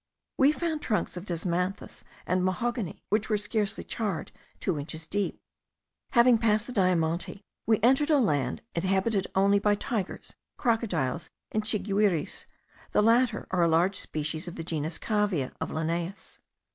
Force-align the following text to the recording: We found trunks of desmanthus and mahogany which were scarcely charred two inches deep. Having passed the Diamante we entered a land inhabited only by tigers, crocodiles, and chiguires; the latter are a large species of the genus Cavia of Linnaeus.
We 0.35 0.51
found 0.51 0.81
trunks 0.81 1.15
of 1.15 1.27
desmanthus 1.27 2.03
and 2.25 2.43
mahogany 2.43 3.03
which 3.09 3.29
were 3.29 3.37
scarcely 3.37 3.83
charred 3.83 4.31
two 4.59 4.79
inches 4.79 5.05
deep. 5.05 5.39
Having 6.13 6.39
passed 6.39 6.65
the 6.65 6.73
Diamante 6.73 7.45
we 7.67 7.79
entered 7.83 8.09
a 8.09 8.17
land 8.17 8.63
inhabited 8.73 9.27
only 9.35 9.59
by 9.59 9.75
tigers, 9.75 10.35
crocodiles, 10.57 11.29
and 11.51 11.63
chiguires; 11.63 12.47
the 12.93 13.03
latter 13.03 13.45
are 13.51 13.61
a 13.61 13.67
large 13.67 13.95
species 13.95 14.47
of 14.47 14.55
the 14.55 14.63
genus 14.63 14.97
Cavia 14.97 15.53
of 15.61 15.69
Linnaeus. 15.69 16.39